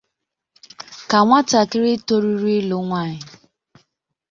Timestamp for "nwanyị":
2.87-3.19